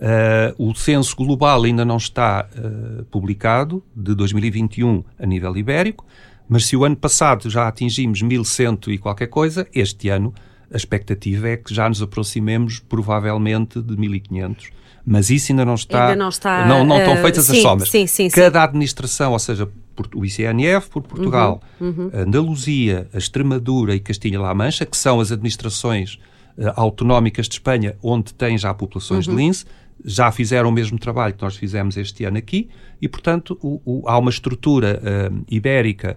[0.00, 6.06] Uh, o censo global ainda não está uh, publicado, de 2021 a nível ibérico,
[6.48, 10.32] mas se o ano passado já atingimos 1100 e qualquer coisa, este ano
[10.72, 14.70] a expectativa é que já nos aproximemos provavelmente de 1500.
[15.10, 16.04] Mas isso ainda não está.
[16.04, 17.90] Ainda não, está, não, não estão feitas uh, as somas.
[17.90, 19.68] Sim, sim, Cada administração, ou seja,
[20.14, 22.10] o ICNF por Portugal, uhum, uhum.
[22.14, 26.14] Andaluzia, a Extremadura e Castilha-La Mancha, que são as administrações
[26.56, 29.34] uh, autonómicas de Espanha onde tem já populações uhum.
[29.34, 29.64] de lince,
[30.04, 32.70] já fizeram o mesmo trabalho que nós fizemos este ano aqui
[33.02, 36.16] e, portanto, o, o, há uma estrutura uh, ibérica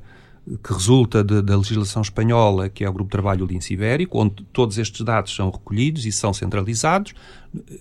[0.62, 4.43] que resulta de, da legislação espanhola, que é o Grupo de Trabalho Lince Ibérico, onde
[4.51, 7.13] todos estes dados são recolhidos e são centralizados.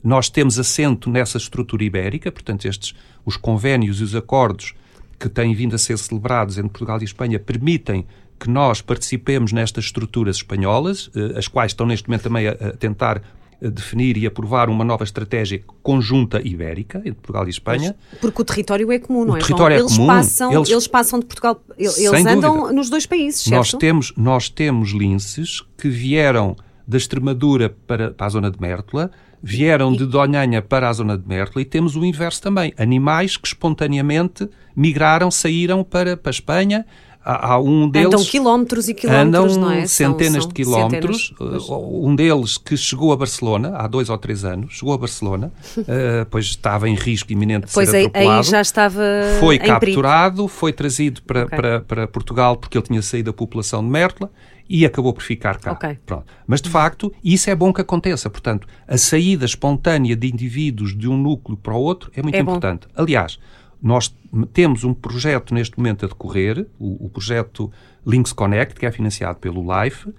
[0.03, 2.95] Nós temos assento nessa estrutura ibérica, portanto, estes,
[3.25, 4.75] os convénios e os acordos
[5.19, 8.07] que têm vindo a ser celebrados entre Portugal e Espanha permitem
[8.39, 13.23] que nós participemos nestas estruturas espanholas, eh, as quais estão neste momento também a, tentar
[13.71, 17.97] definir e aprovar uma nova estratégia conjunta ibérica entre Portugal e Espanha.
[18.21, 19.41] Porque o território é comum, não o é?
[19.41, 20.07] território eles é comum.
[20.07, 22.73] Passam, eles, eles passam de Portugal, eles andam dúvida.
[22.73, 23.57] nos dois países, certo?
[23.57, 29.11] Nós temos, nós temos linces que vieram da Extremadura para, para a zona de Mértola,
[29.43, 32.73] vieram de Donhanha para a zona de Mértola e temos o inverso também.
[32.77, 36.87] Animais que espontaneamente migraram, saíram para, para a Espanha.
[37.25, 38.09] Há, há um deles.
[38.09, 39.87] Andam quilómetros e quilómetros, andam não é?
[39.87, 41.29] Centenas são, de quilómetros.
[41.29, 44.99] Centenas, uh, um deles que chegou a Barcelona há dois ou três anos, chegou a
[44.99, 48.39] Barcelona, uh, pois estava em risco iminente de pois ser atropelado.
[48.39, 49.03] Aí já estava.
[49.39, 50.49] Foi capturado, perigo.
[50.49, 51.57] foi trazido para, okay.
[51.57, 54.31] para, para Portugal porque ele tinha saído da população de Mértola
[54.69, 55.73] e acabou por ficar cá.
[55.73, 55.99] Okay.
[56.07, 56.25] Pronto.
[56.47, 58.31] Mas, de facto, isso é bom que aconteça.
[58.31, 62.41] Portanto, a saída espontânea de indivíduos de um núcleo para o outro é muito é
[62.41, 62.87] importante.
[62.87, 63.03] Bom.
[63.03, 63.39] Aliás,
[63.83, 64.15] nós
[64.53, 67.71] temos um projeto neste momento a decorrer, o, o projeto
[68.07, 70.13] Links Connect, que é financiado pelo LIFE,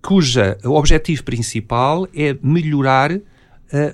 [0.00, 3.22] cuja objetivo principal é melhorar uh,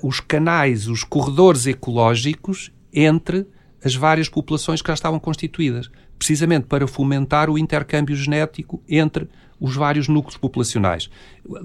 [0.01, 3.45] os canais, os corredores ecológicos entre
[3.83, 9.27] as várias populações que já estavam constituídas, precisamente para fomentar o intercâmbio genético entre
[9.59, 11.09] os vários núcleos populacionais.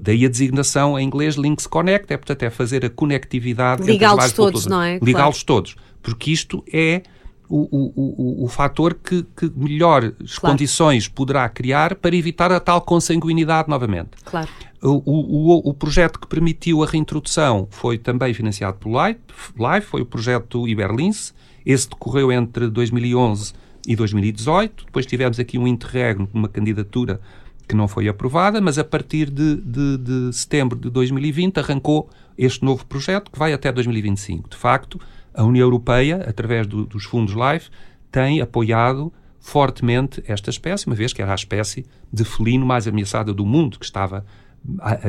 [0.01, 4.65] Daí a designação em inglês Links Connect, é portanto é fazer a conectividade Ligá-los todos,
[4.65, 4.99] não é?
[5.01, 5.63] Ligá-los claro.
[5.63, 7.03] todos, porque isto é
[7.51, 10.53] o, o, o, o fator que, que melhores claro.
[10.53, 14.11] condições poderá criar para evitar a tal consanguinidade novamente.
[14.23, 14.47] Claro.
[14.81, 20.05] O, o, o, projeto que permitiu a reintrodução foi também financiado pelo LIFE, foi o
[20.05, 21.33] projeto Iberlince.
[21.65, 23.53] Esse decorreu entre 2011
[23.85, 24.85] e 2018.
[24.85, 27.19] Depois tivemos aqui um interregno, uma candidatura
[27.67, 32.65] que não foi aprovada, mas a partir de, de, de setembro de 2020 arrancou este
[32.65, 34.49] novo projeto que vai até 2025.
[34.49, 34.99] De facto,
[35.33, 37.69] a União Europeia, através do, dos fundos LIFE,
[38.11, 43.33] tem apoiado fortemente esta espécie, uma vez que era a espécie de felino mais ameaçada
[43.33, 44.23] do mundo, que estava,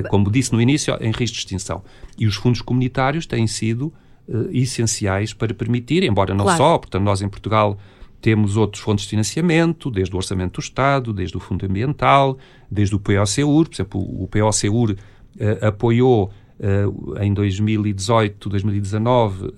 [0.09, 1.85] como disse no início, em risco de extinção.
[2.19, 3.93] E os fundos comunitários têm sido
[4.27, 6.59] uh, essenciais para permitir, embora não claro.
[6.59, 7.79] só, portanto, nós em Portugal
[8.23, 12.39] temos outros fontes de financiamento, desde o Orçamento do Estado, desde o Fundo Ambiental,
[12.71, 19.53] desde o POCUR, por exemplo, o POCUR uh, apoiou Uh, em 2018, 2019, uh,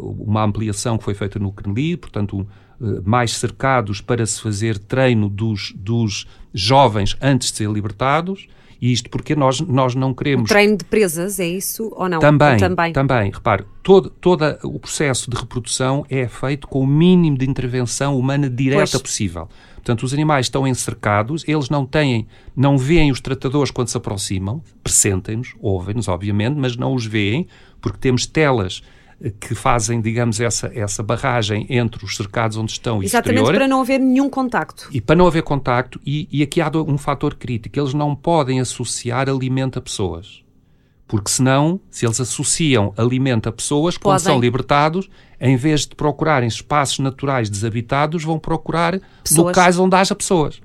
[0.00, 2.46] uma ampliação que foi feita no CNLI, portanto,
[2.80, 8.46] uh, mais cercados para se fazer treino dos, dos jovens antes de ser libertados.
[8.80, 10.44] E isto porque nós, nós não queremos.
[10.44, 12.18] O treino de presas, é isso ou não?
[12.18, 12.92] Também, ou também.
[12.92, 13.30] também.
[13.30, 18.48] Repare, todo, todo o processo de reprodução é feito com o mínimo de intervenção humana
[18.50, 19.02] direta pois.
[19.02, 19.48] possível.
[19.76, 24.60] Portanto, os animais estão encercados, eles não têm, não veem os tratadores quando se aproximam,
[24.82, 27.46] pressentem-nos, ouvem-nos, obviamente, mas não os veem,
[27.80, 28.82] porque temos telas
[29.40, 33.58] que fazem, digamos, essa, essa barragem entre os cercados onde estão e Exatamente exterior.
[33.58, 34.88] para não haver nenhum contacto.
[34.92, 38.60] E para não haver contacto, e, e aqui há um fator crítico, eles não podem
[38.60, 40.44] associar alimento a pessoas.
[41.08, 44.24] Porque senão, se eles associam alimento a pessoas, quando Podem.
[44.24, 45.08] são libertados,
[45.40, 49.46] em vez de procurarem espaços naturais desabitados, vão procurar pessoas.
[49.46, 50.60] locais onde haja pessoas.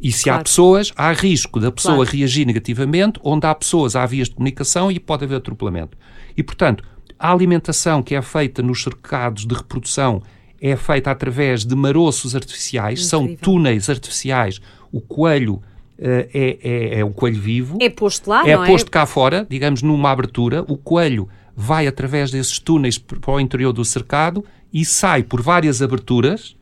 [0.00, 0.40] E se claro.
[0.40, 2.10] há pessoas, há risco da pessoa claro.
[2.10, 5.96] reagir negativamente, onde há pessoas, há vias de comunicação e pode haver atropelamento.
[6.36, 6.82] E, portanto,
[7.22, 10.20] a alimentação que é feita nos cercados de reprodução
[10.60, 13.08] é feita através de maroços artificiais, Incrível.
[13.08, 14.60] são túneis artificiais.
[14.90, 15.62] O coelho uh,
[16.00, 17.78] é, é, é, um coelho vivo.
[17.80, 18.66] É posto lá, é não é?
[18.66, 20.64] posto cá fora, digamos, numa abertura.
[20.66, 25.80] O coelho vai através desses túneis para o interior do cercado e sai por várias
[25.80, 26.56] aberturas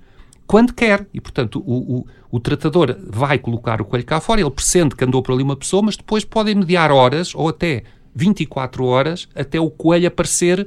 [0.47, 1.07] quando quer.
[1.15, 5.05] E, portanto, o, o, o, tratador vai colocar o coelho cá fora, ele pressente que
[5.05, 9.61] andou por ali uma pessoa, mas depois pode mediar horas ou até 24 horas até
[9.61, 10.61] o coelho aparecer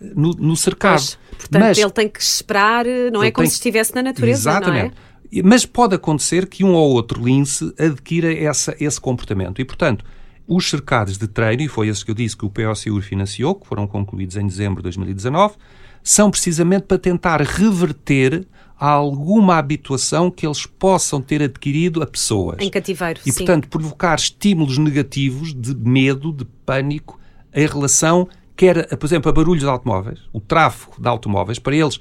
[0.00, 1.00] eh, no, no cercado.
[1.00, 4.50] Pois, portanto, Mas, ele tem que esperar, eh, não é como se estivesse na natureza,
[4.50, 4.94] exatamente.
[4.94, 5.42] não é?
[5.44, 9.60] Mas pode acontecer que um ou outro lince adquira essa, esse comportamento.
[9.60, 10.04] E, portanto,
[10.46, 13.66] os cercados de treino, e foi esse que eu disse que o POCUR financiou, que
[13.66, 15.54] foram concluídos em dezembro de 2019,
[16.02, 18.44] são precisamente para tentar reverter
[18.86, 22.56] alguma habituação que eles possam ter adquirido a pessoas.
[22.60, 23.38] Em cativeiro, E, sim.
[23.38, 27.20] portanto, provocar estímulos negativos de medo, de pânico,
[27.54, 32.00] em relação, quer, por exemplo, a barulhos de automóveis, o tráfego de automóveis, para eles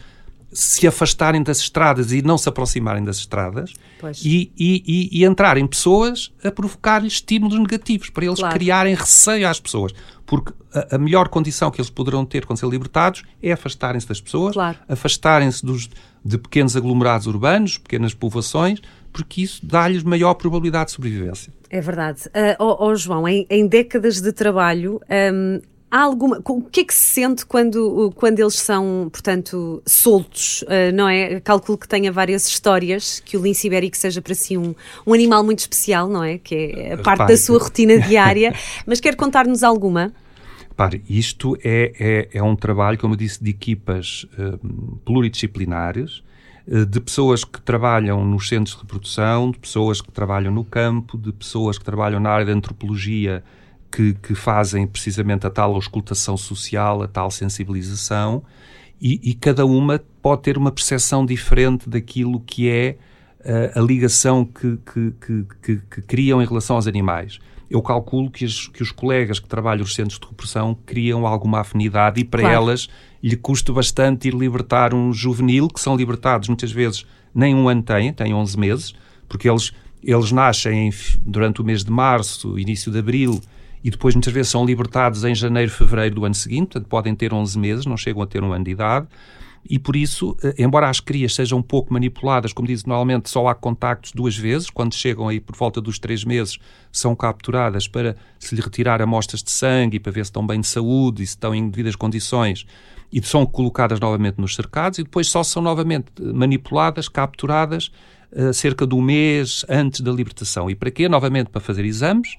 [0.51, 3.73] se afastarem das estradas e não se aproximarem das estradas
[4.23, 8.55] e, e, e, entrarem pessoas a provocar-lhes estímulos negativos, para eles claro.
[8.55, 9.93] criarem receio às pessoas.
[10.25, 14.19] Porque a, a, melhor condição que eles poderão ter quando ser libertados é afastarem-se das
[14.19, 14.77] pessoas, claro.
[14.87, 15.63] afastarem-se
[16.23, 21.51] de pequenos aglomerados urbanos, pequenas povoações, porque isso dá-lhes maior probabilidade de sobrevivência.
[21.69, 22.21] É verdade.
[22.27, 24.99] Uh, oh, oh, João, em, em, décadas de trabalho,
[25.33, 26.39] um, Há alguma.
[26.45, 30.61] O que é que se sente quando, quando eles são, portanto, soltos?
[30.63, 31.39] Uh, não é?
[31.39, 35.43] Calculo que tenha várias histórias, que o lince ibérico seja para si um, um animal
[35.43, 36.37] muito especial, não é?
[36.37, 38.53] Que é parte da sua rotina diária.
[38.85, 40.13] Mas quer contar-nos alguma?
[40.79, 46.23] Repare, isto é, é, é, um trabalho, como eu disse, de equipas uh, pluridisciplinares,
[46.65, 51.17] uh, de pessoas que trabalham nos centros de reprodução, de pessoas que trabalham no campo,
[51.17, 53.43] de pessoas que trabalham na área da antropologia
[53.91, 58.41] que, que, fazem precisamente a tal auscultação social, a tal sensibilização,
[59.01, 62.95] e, e, cada uma pode ter uma percepção diferente daquilo que é
[63.41, 67.37] uh, a ligação que, que, que, criam em relação aos animais.
[67.69, 71.59] Eu calculo que, as, que os colegas que trabalham nos centros de repressão criam alguma
[71.59, 72.55] afinidade e para claro.
[72.55, 72.87] elas
[73.21, 77.83] lhe custa bastante ir libertar um juvenil, que são libertados muitas vezes nem um ano
[77.83, 78.95] têm, têm 11 meses,
[79.27, 79.71] porque eles,
[80.03, 80.89] eles nascem
[81.21, 83.39] durante o mês de março, início de abril,
[83.83, 87.33] e depois muitas vezes são libertados em janeiro, fevereiro do ano seguinte, portanto podem ter
[87.33, 89.07] 11 meses, não chegam a ter um ano de idade,
[89.69, 93.47] e por isso, eh, embora as crias sejam um pouco manipuladas, como diz, normalmente só
[93.47, 96.57] há contactos duas vezes, quando chegam aí por volta dos três meses,
[96.91, 100.59] são capturadas para se lhe retirar amostras de sangue e para ver se estão bem
[100.59, 102.65] de saúde e se estão em devidas condições
[103.13, 107.91] e são colocadas novamente nos cercados e depois só são novamente manipuladas, capturadas
[108.31, 110.69] uh, cerca de um mês antes da libertação.
[110.69, 111.07] E para quê?
[111.07, 112.37] Novamente para fazer exames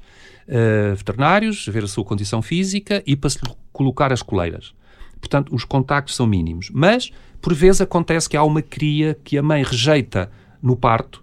[0.97, 3.39] veterinários, ver a sua condição física e para se
[3.73, 4.75] colocar as coleiras.
[5.21, 6.71] Portanto, os contactos são mínimos.
[6.73, 10.31] Mas, por vezes, acontece que há uma cria que a mãe rejeita
[10.63, 11.23] no parto,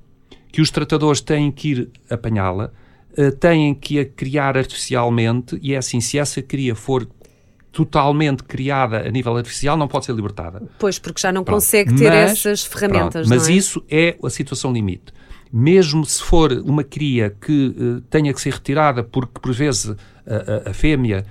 [0.52, 2.72] que os tratadores têm que ir apanhá-la,
[3.18, 7.08] uh, têm que a criar artificialmente, e é assim, se essa cria for
[7.72, 10.64] totalmente criada a nível artificial não pode ser libertada.
[10.80, 11.58] Pois, porque já não pronto.
[11.58, 13.28] consegue ter mas, essas ferramentas.
[13.28, 13.52] Pronto, mas é?
[13.52, 15.14] isso é a situação limite.
[15.54, 19.92] Mesmo se for uma cria que uh, tenha que ser retirada porque, por vezes,
[20.26, 21.24] a, a, a fêmea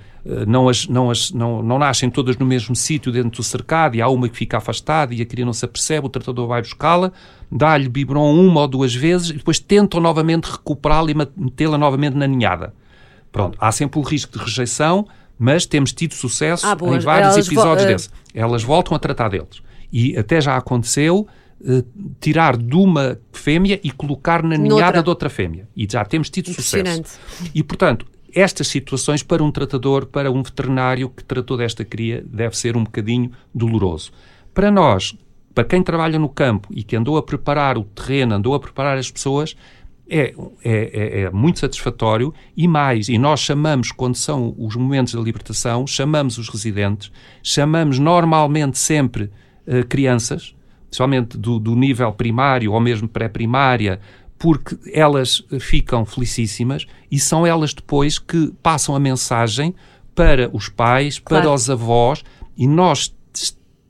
[0.46, 4.02] não, as, não, as, não, não nascem todas no mesmo sítio dentro do cercado e
[4.02, 7.12] há uma que fica afastada e a cria não se apercebe, o tratador vai buscá-la,
[7.50, 12.26] dá-lhe biberon uma ou duas vezes e depois tentam novamente recuperá-la e metê-la novamente na
[12.26, 12.74] ninhada.
[13.30, 15.06] Pronto, há sempre o risco de rejeição,
[15.38, 17.86] mas temos tido sucesso ah, em vários episódios uh...
[17.86, 18.10] desses.
[18.34, 19.62] Elas voltam a tratar deles.
[19.92, 21.26] E até já aconteceu
[21.60, 21.84] uh,
[22.20, 25.02] tirar de uma fêmea e colocar na ninhada Noutra.
[25.02, 25.68] de outra fêmea.
[25.76, 27.20] E já temos tido sucesso.
[27.54, 32.54] E, portanto, estas situações para um tratador, para um veterinário que tratou desta cria, deve
[32.54, 34.12] ser um bocadinho doloroso.
[34.52, 35.16] Para nós,
[35.54, 38.98] para quem trabalha no campo e que andou a preparar o terreno, andou a preparar
[38.98, 39.56] as pessoas,
[40.06, 45.14] é, é, é, é, muito satisfatório e mais, e nós chamamos, quando são os momentos
[45.14, 47.10] da libertação, chamamos os residentes,
[47.42, 49.30] chamamos normalmente sempre
[49.66, 53.98] uh, crianças, especialmente do, do nível primário ou mesmo pré-primária,
[54.38, 59.74] porque elas ficam felicíssimas e são elas depois que passam a mensagem
[60.14, 61.44] para os pais, claro.
[61.44, 62.22] para os avós,
[62.56, 63.14] e nós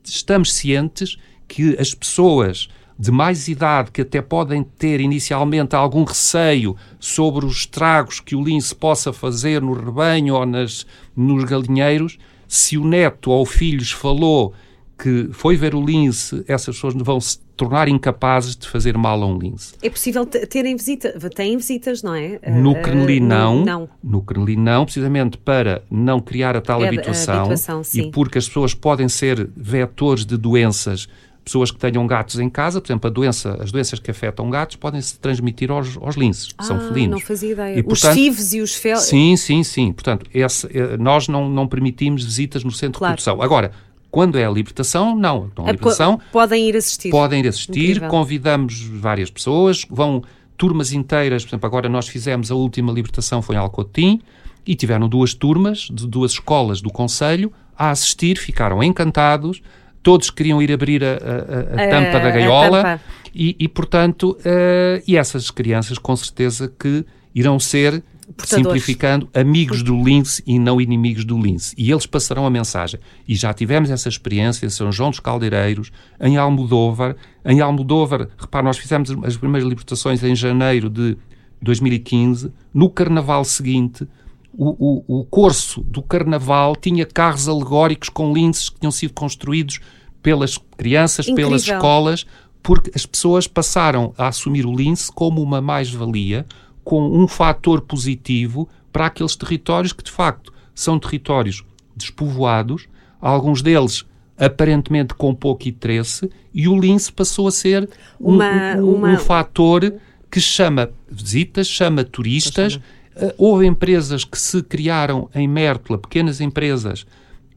[0.03, 2.67] estamos cientes que as pessoas
[2.99, 8.43] de mais idade que até podem ter inicialmente algum receio sobre os estragos que o
[8.43, 13.77] lince possa fazer no rebanho ou nas, nos galinheiros, se o neto ou o filho
[13.77, 14.53] lhes falou
[14.97, 19.25] que foi ver o lince, essas pessoas vão se tornar incapazes de fazer mal a
[19.25, 19.73] um lince.
[19.81, 22.39] É possível terem visitas, têm visitas, não é?
[22.47, 26.87] No uh, Creneli não, não, no Creneli não, precisamente para não criar a tal é,
[26.87, 31.07] habituação, habituação e porque as pessoas podem ser vetores de doenças
[31.47, 34.75] pessoas que tenham gatos em casa, por exemplo, a doença, as doenças que afetam gatos
[34.75, 37.21] podem se transmitir aos, aos linces, que ah, são felinos.
[37.21, 37.79] não fazia ideia.
[37.79, 38.97] E, portanto, os FIVs e os fel...
[38.97, 39.93] Sim, sim, sim.
[39.93, 43.15] Portanto, esse, eh, nós não, não permitimos visitas no centro claro.
[43.15, 43.41] de produção.
[43.41, 43.71] Agora,
[44.09, 45.49] quando é a libertação, não.
[45.51, 47.09] Então, a libertação, podem ir assistir.
[47.09, 48.09] Podem ir assistir, Incrível.
[48.09, 50.23] convidamos várias pessoas, vão
[50.57, 54.21] turmas inteiras, por exemplo, agora nós fizemos a última libertação, foi em Alcotim,
[54.65, 59.61] e tiveram duas turmas de duas escolas do Conselho a assistir, ficaram encantados,
[60.01, 63.01] todos queriam ir abrir a, a, a, a tampa da gaiola.
[63.39, 68.03] E, e, portanto, uh, e essas crianças com certeza que irão ser
[68.35, 68.49] Portadores.
[68.49, 71.73] simplificando, amigos do lince e não inimigos do lince.
[71.77, 72.99] E eles passarão a mensagem.
[73.25, 77.15] E já tivemos essa experiência em São João dos Caldeireiros, em Almodóvar.
[77.45, 81.17] Em Almodóvar, repare, nós fizemos as primeiras libertações em janeiro de
[81.61, 82.51] 2015.
[82.73, 84.05] No carnaval seguinte,
[84.53, 89.79] o, o, o corso do carnaval tinha carros alegóricos com linces que tinham sido construídos
[90.21, 91.51] pelas crianças, Incrível.
[91.51, 92.25] pelas escolas,
[92.61, 96.45] porque as pessoas passaram a assumir o lince como uma mais-valia,
[96.87, 101.61] com um fator positivo para aqueles territórios que, de facto, são territórios
[101.93, 102.87] despovoados,
[103.19, 104.05] alguns deles
[104.37, 109.09] aparentemente com pouco interesse, e o lince passou a ser um, uma, um, uma...
[109.09, 109.95] um fator
[110.31, 112.79] que chama visitas, chama turistas,
[113.19, 117.03] Uh, houve empresas que se criaram em Mértola, pequenas empresas,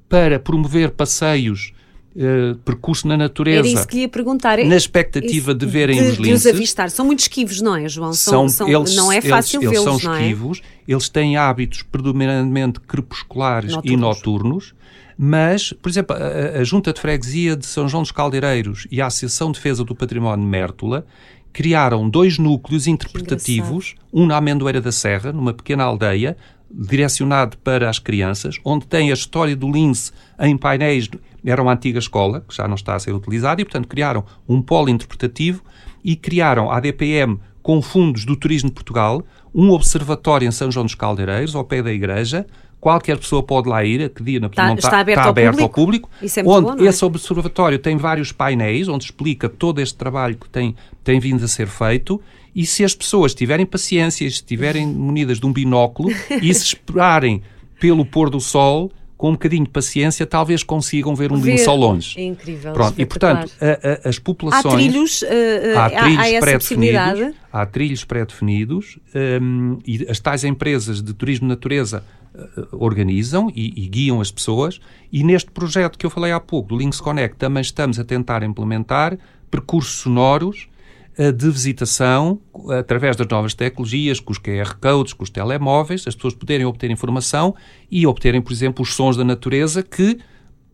[0.08, 1.74] para promover passeios
[2.12, 3.60] Uh, percurso na natureza.
[3.60, 4.58] Era isso que ia perguntar.
[4.58, 6.42] Na expectativa isso, de verem de, os linces.
[6.42, 6.90] De os avistar.
[6.90, 8.12] São muito esquivos, não é, João?
[8.12, 9.80] São, são, eles, não é fácil vê-los, é?
[9.80, 13.92] Eles são esquivos, eles têm hábitos predominantemente crepusculares noturnos.
[13.92, 14.74] e noturnos,
[15.16, 19.06] mas, por exemplo, a, a, Junta de Freguesia de São João dos Caldeireiros e a
[19.06, 21.06] Associação de Defesa do Património Mértola
[21.52, 26.36] criaram dois núcleos interpretativos, um na Amendoeira da Serra, numa pequena aldeia,
[26.70, 31.08] direcionado para as crianças, onde tem a história do lince em painéis.
[31.44, 34.60] Era uma antiga escola, que já não está a ser utilizada, e, portanto, criaram um
[34.60, 35.62] polo interpretativo
[36.04, 39.22] e criaram a ADPM com fundos do Turismo de Portugal,
[39.54, 42.46] um observatório em São João dos Caldeireiros, ao pé da igreja,
[42.80, 45.30] qualquer pessoa pode lá ir, a que dia está, não está, está aberto, está ao,
[45.30, 45.62] aberto público.
[45.62, 46.10] ao, público.
[46.22, 46.88] É onde bom, é?
[46.88, 50.74] esse observatório tem vários painéis onde explica todo este trabalho que tem,
[51.04, 52.20] tem vindo a ser feito
[52.54, 56.10] e se as pessoas tiverem paciência, estiverem munidas de um binóculo
[56.42, 57.42] e se esperarem
[57.78, 58.90] pelo pôr do sol,
[59.20, 61.50] com um bocadinho de paciência, talvez consigam ver um Ver.
[61.52, 62.18] lince ao longe.
[62.18, 62.72] É incrível.
[62.72, 64.74] Pronto, e portanto, a- a- as Há populações.
[64.74, 65.22] trilhos,
[65.76, 67.10] Há há, trilhos há essa possibilidade.
[67.18, 68.98] pré-definidos, há trilhos pré-definidos
[69.42, 72.02] hum, e as tais empresas de turismo de natureza
[72.34, 72.40] eh,
[72.72, 74.80] organizam e, e guiam as pessoas
[75.12, 78.42] e neste projeto que eu falei há pouco, do Links Connect, também estamos a tentar
[78.42, 79.18] implementar
[79.50, 80.66] percursos sonoros
[81.36, 82.40] de visitação
[82.78, 86.90] através das novas tecnologias, com os QR codes, com os telemóveis, as pessoas poderem obter
[86.90, 87.54] informação
[87.90, 90.18] e obterem, por exemplo, os sons da natureza que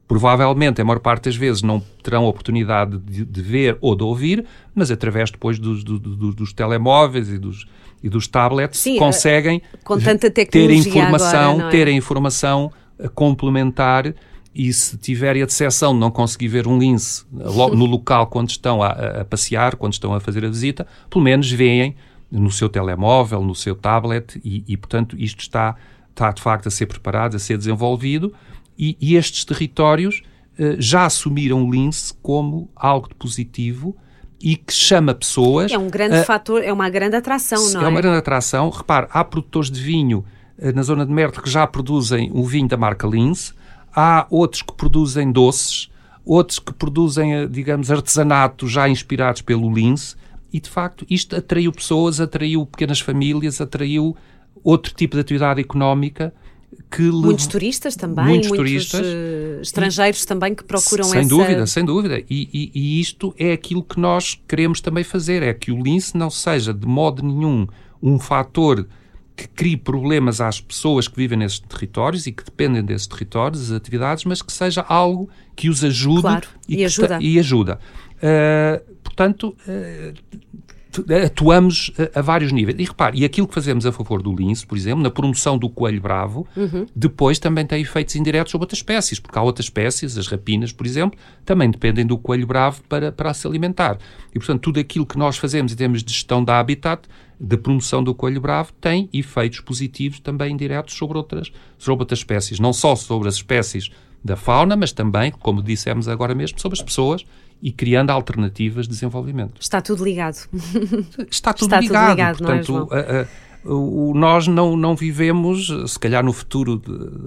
[0.08, 4.44] provavelmente, a maior parte das vezes, não terão oportunidade de, de ver ou de ouvir,
[4.74, 7.66] mas através depois dos, do- do- dos telemóveis e dos,
[8.02, 9.60] e dos tablets Sim, conseguem
[10.04, 11.70] tanta ter informação, agora, é?
[11.70, 12.70] ter informação
[13.00, 14.14] eh, complementar
[14.56, 18.82] e se tiverem a decepção de não conseguir ver um lince no local quando estão
[18.82, 18.88] a,
[19.20, 21.94] a- passear, quando estão a fazer a visita, pelo menos veem
[22.30, 25.76] no seu telemóvel, no seu tablet e, e, portanto, isto está,
[26.10, 28.32] está de facto a ser preparado, a ser desenvolvido
[28.78, 30.22] e, e estes territórios
[30.58, 33.94] eh, já assumiram o lince como algo de positivo
[34.40, 37.84] e que chama pessoas É um grande fator, é uma grande atração, não é?
[37.84, 38.68] é uma grande atração.
[38.70, 40.24] Repare, há produtores de vinho
[40.58, 43.52] eh, na zona de Merte que já produzem o vinho da marca Lince,
[43.96, 45.90] há outros que produzem doces,
[46.24, 50.14] outros que produzem, eh, digamos, artesanato já inspirados pelo Lince,
[50.52, 54.14] e de facto isto atraiu pessoas, atraiu pequenas famílias, atraiu
[54.62, 56.32] outro tipo de atividade económica
[56.90, 59.00] que Muitos turistas também, Muitos muitos, turistas.
[59.06, 61.28] eh, estrangeiros também que procuram sem essa...
[61.28, 62.18] dúvida, sem dúvida.
[62.28, 66.16] E, e- e isto é aquilo que nós queremos também fazer, é que o lince
[66.16, 67.66] não seja de modo nenhum
[68.02, 68.86] um fator
[69.36, 73.76] que crie problemas às pessoas que vivem nesses territórios e que dependem desses territórios, das
[73.76, 77.18] atividades, mas que seja algo que os ajude Claro, e que ajuda.
[77.20, 77.78] e ajuda.
[78.16, 80.14] Uh, portanto, uh,
[81.24, 82.76] atuamos a, a vários níveis.
[82.78, 85.68] E repare, e aquilo que fazemos a favor do lince, por exemplo, na promoção do
[85.68, 86.86] coelho bravo, Uhum.
[86.94, 90.86] depois também tem efeitos indiretos sobre outras espécies, porque há outras espécies, as rapinas, por
[90.86, 93.98] exemplo, também dependem do coelho bravo para, para se alimentar.
[94.34, 97.02] E, portanto, tudo aquilo que nós fazemos em termos de gestão da habitat,
[97.38, 102.58] de promoção do coelho bravo, tem efeitos positivos também indiretos sobre outras, sobre outras espécies.
[102.58, 103.90] Não só sobre as espécies
[104.24, 107.24] da fauna, mas também, como dissemos agora mesmo, sobre as pessoas
[107.62, 109.60] e criando alternativas de desenvolvimento.
[109.60, 110.36] Está tudo ligado.
[111.30, 112.10] Está tudo Está tudo ligado.
[112.10, 113.28] ligado, não é, portanto,
[113.68, 116.80] o, nós não, não vivemos, se calhar no futuro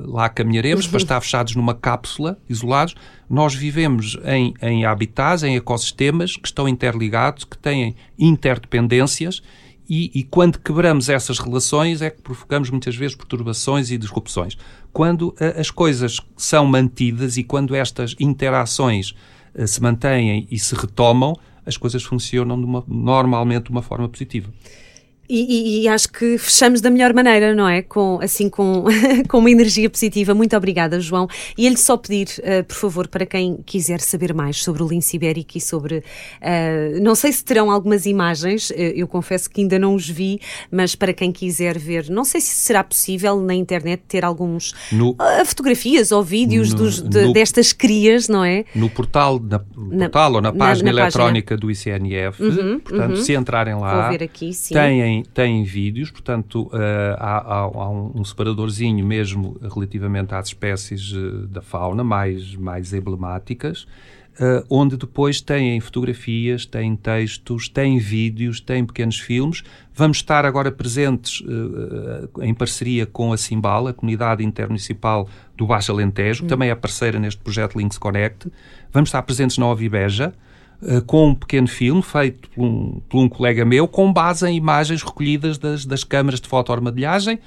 [0.07, 2.95] lá caminharemos, para estar fechados numa cápsula, isolados.
[3.29, 9.41] Nós vivemos em, em habitats, em ecossistemas que estão interligados, que têm interdependências
[9.89, 14.57] e, e quando quebramos essas relações é que provocamos muitas vezes perturbações e disrupções.
[14.93, 19.13] Quando a- as coisas são mantidas e quando estas interações
[19.65, 21.33] se mantêm e se retomam,
[21.65, 24.49] as coisas funcionam de uma- normalmente de uma forma positiva.
[25.29, 27.83] E, e- e acho que fechamos da melhor maneira, não é?
[27.83, 28.85] Com, assim, com,
[29.29, 30.33] com uma energia positiva.
[30.33, 31.27] Muito obrigada, João.
[31.55, 35.15] E ele só pedir, eh, por favor, para quem quiser saber mais sobre o lince
[35.17, 36.03] ibérico e sobre.
[36.41, 40.39] eh, não sei se terão algumas imagens, eh, eu confesso que ainda não os vi,
[40.71, 44.73] mas para quem quiser ver, não sei se será possível na internet ter alguns.
[44.91, 48.65] No- ah, fotografias ou vídeos No- dos- de- no- destas crias, não é?
[48.73, 51.23] No portal, na, no Na- portal ou na na- página na página.
[51.23, 52.41] eletrónica do ICNF,
[52.83, 54.73] portanto, se entrarem lá, aqui, sim.
[55.23, 61.47] Têm, têm vídeos, portanto, eh, há, há- há um, separadorzinho mesmo relativamente às espécies eh,
[61.47, 63.87] da fauna mais, mais emblemáticas,
[64.39, 69.63] eh, onde depois têm fotografias, têm textos, têm vídeos, têm pequenos filmes.
[69.93, 71.43] Vamos estar agora presentes
[72.41, 77.19] em parceria com a Simbal, a comunidade intermunicipal do Baixo Alentejo, que também é parceira
[77.19, 78.49] neste projeto Links Connect.
[78.93, 80.33] Vamos estar presentes na Ovibeja,
[80.83, 84.55] eh, com um pequeno filme feito por um, por um colega meu, com base em
[84.55, 87.39] imagens recolhidas das, das câmaras de fotoarmadilhagem,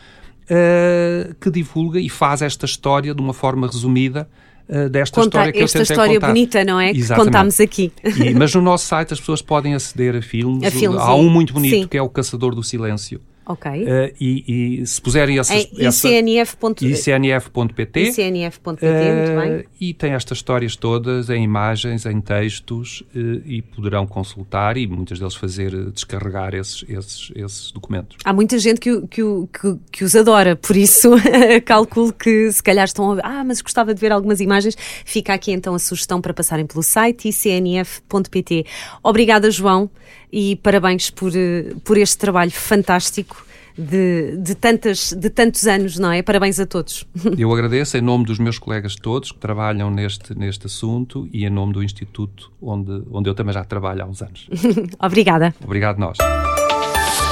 [0.49, 4.28] eh, que divulga e faz esta história de uma forma resumida
[4.68, 6.26] eh, desta Conta história que eu tentei história contar.
[6.28, 6.93] bonita, não é?
[6.93, 7.26] Que Exatamente.
[7.33, 7.93] contámos aqui.
[8.05, 10.62] E- mas no nosso site as pessoas podem aceder a filmes.
[10.64, 11.87] A filmes, Há um muito bonito Sim.
[11.87, 13.20] que é o Caçador do Silêncio.
[13.45, 13.70] Ok.
[13.70, 16.86] Eh, e, e se puserem essas, Em essa, icnf.pt.
[16.86, 19.53] icnf.pt icnf.pt, muito bem.
[19.53, 24.86] eh, e tem estas histórias todas em imagens, em textos eh, e poderão consultar e
[24.86, 28.16] muitas deles fazer descarregar esses, esses, esses documentos.
[28.24, 29.22] Há muita gente que, que,
[29.53, 31.11] que, que os adora, por isso
[31.66, 34.76] calculo que se calhar estão a ver, ah, mas gostava de ver algumas imagens.
[35.05, 38.64] Fica aqui então a sugestão para passarem pelo site icnf.pt.
[39.03, 39.90] Obrigada, João,
[40.33, 43.45] e parabéns por, eh, por este trabalho fantástico
[43.76, 46.22] de, de, tantas, de tantos anos, não é?
[46.22, 47.07] Parabéns a todos.
[47.39, 51.51] Eu agradeço em nome dos meus colegas todos que trabalham neste, neste assunto e em
[51.51, 54.49] nome do Instituto onde, onde eu também já trabalho há uns anos.
[55.01, 55.55] Obrigada.
[55.64, 56.18] Obrigado nós.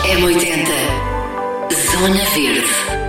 [0.07, 0.67] M80
[1.93, 3.00] Zona Verde